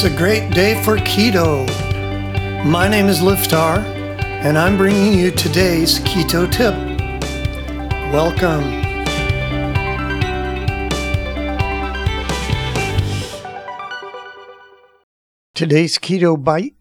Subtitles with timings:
[0.00, 1.66] It's a great day for keto.
[2.64, 3.78] My name is Liftar,
[4.44, 6.72] and I'm bringing you today's keto tip.
[8.12, 8.62] Welcome.
[15.56, 16.76] Today's keto bite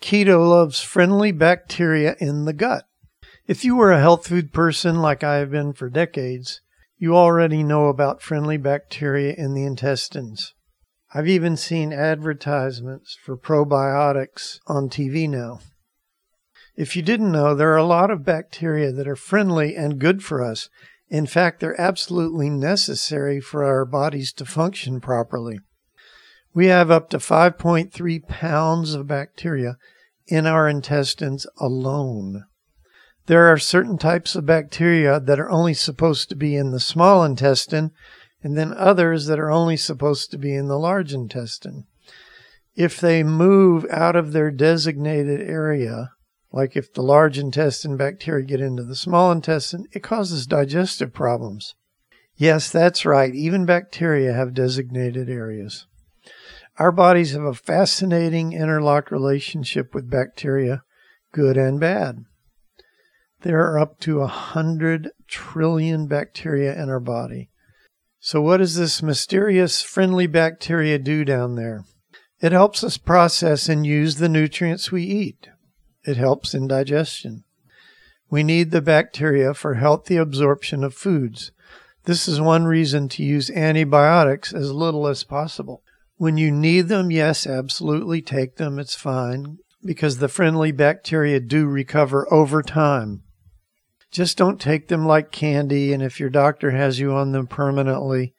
[0.00, 2.84] keto loves friendly bacteria in the gut.
[3.46, 6.62] If you were a health food person like I have been for decades,
[6.96, 10.54] you already know about friendly bacteria in the intestines.
[11.14, 15.60] I've even seen advertisements for probiotics on TV now.
[16.74, 20.24] If you didn't know, there are a lot of bacteria that are friendly and good
[20.24, 20.70] for us.
[21.10, 25.58] In fact, they're absolutely necessary for our bodies to function properly.
[26.54, 29.76] We have up to 5.3 pounds of bacteria
[30.28, 32.44] in our intestines alone.
[33.26, 37.22] There are certain types of bacteria that are only supposed to be in the small
[37.22, 37.90] intestine
[38.42, 41.86] and then others that are only supposed to be in the large intestine.
[42.74, 46.12] If they move out of their designated area,
[46.52, 51.74] like if the large intestine bacteria get into the small intestine, it causes digestive problems.
[52.36, 53.34] Yes, that's right.
[53.34, 55.86] Even bacteria have designated areas.
[56.78, 60.82] Our bodies have a fascinating interlocked relationship with bacteria,
[61.30, 62.24] good and bad.
[63.42, 67.50] There are up to a hundred trillion bacteria in our body.
[68.24, 71.84] So, what does this mysterious friendly bacteria do down there?
[72.40, 75.48] It helps us process and use the nutrients we eat.
[76.04, 77.42] It helps in digestion.
[78.30, 81.50] We need the bacteria for healthy absorption of foods.
[82.04, 85.82] This is one reason to use antibiotics as little as possible.
[86.16, 88.78] When you need them, yes, absolutely take them.
[88.78, 93.24] It's fine because the friendly bacteria do recover over time.
[94.12, 95.92] Just don't take them like candy.
[95.92, 98.34] And if your doctor has you on them permanently,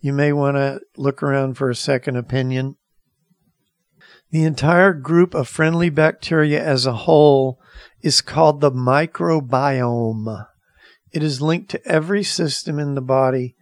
[0.00, 2.76] you may want to look around for a second opinion.
[4.30, 7.58] The entire group of friendly bacteria as a whole
[8.02, 10.46] is called the microbiome.
[11.10, 13.56] It is linked to every system in the body,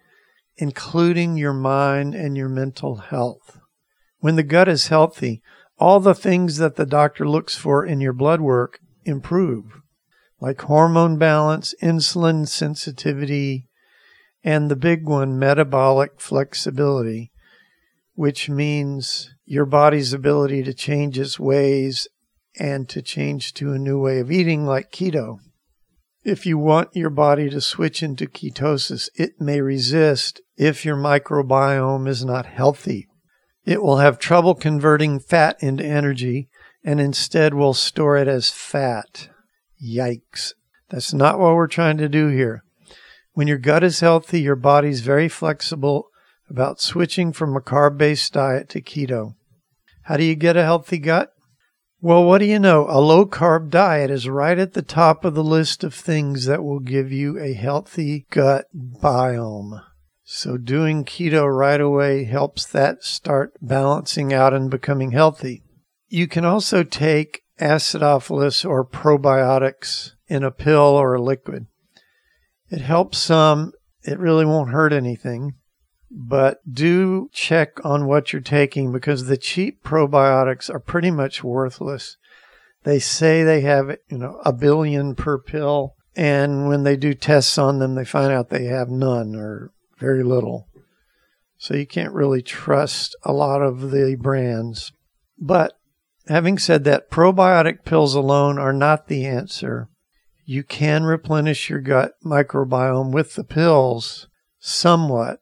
[0.56, 3.58] including your mind and your mental health.
[4.18, 5.42] When the gut is healthy,
[5.78, 9.80] all the things that the doctor looks for in your blood work improve
[10.40, 13.68] like hormone balance, insulin sensitivity,
[14.42, 17.30] and the big one, metabolic flexibility,
[18.14, 22.08] which means your body's ability to change its ways
[22.58, 25.38] and to change to a new way of eating, like keto.
[26.24, 32.06] If you want your body to switch into ketosis, it may resist if your microbiome
[32.06, 33.06] is not healthy.
[33.64, 36.48] It will have trouble converting fat into energy
[36.84, 39.28] and instead will store it as fat.
[39.82, 40.54] Yikes.
[40.88, 42.64] That's not what we're trying to do here.
[43.32, 46.08] When your gut is healthy, your body's very flexible
[46.48, 49.34] about switching from a carb based diet to keto.
[50.02, 51.32] How do you get a healthy gut?
[52.02, 52.86] Well, what do you know?
[52.88, 56.64] A low carb diet is right at the top of the list of things that
[56.64, 59.82] will give you a healthy gut biome.
[60.24, 65.62] So, doing keto right away helps that start balancing out and becoming healthy.
[66.08, 71.66] You can also take acidophilus or probiotics in a pill or a liquid.
[72.70, 73.72] It helps some.
[74.02, 75.54] It really won't hurt anything.
[76.10, 82.16] But do check on what you're taking because the cheap probiotics are pretty much worthless.
[82.82, 85.94] They say they have, you know, a billion per pill.
[86.16, 90.24] And when they do tests on them, they find out they have none or very
[90.24, 90.66] little.
[91.58, 94.92] So you can't really trust a lot of the brands.
[95.38, 95.78] But
[96.30, 99.88] Having said that, probiotic pills alone are not the answer.
[100.44, 104.28] You can replenish your gut microbiome with the pills
[104.60, 105.40] somewhat,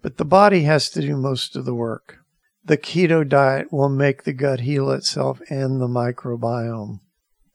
[0.00, 2.20] but the body has to do most of the work.
[2.64, 7.00] The keto diet will make the gut heal itself and the microbiome.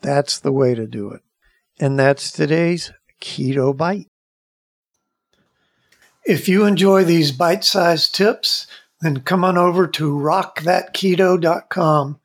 [0.01, 1.21] That's the way to do it.
[1.79, 4.05] And that's today's Keto Bite.
[6.25, 8.67] If you enjoy these bite sized tips,
[9.01, 12.19] then come on over to rockthatketo.com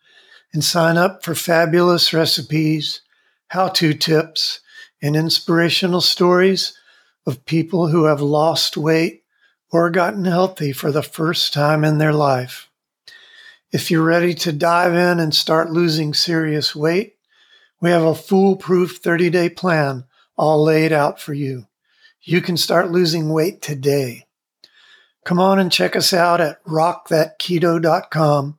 [0.52, 3.00] and sign up for fabulous recipes,
[3.48, 4.60] how to tips,
[5.02, 6.78] and inspirational stories
[7.26, 9.24] of people who have lost weight
[9.70, 12.68] or gotten healthy for the first time in their life.
[13.72, 17.16] If you're ready to dive in and start losing serious weight,
[17.80, 20.04] we have a foolproof 30 day plan
[20.36, 21.66] all laid out for you.
[22.20, 24.26] You can start losing weight today.
[25.24, 28.58] Come on and check us out at rockthatketo.com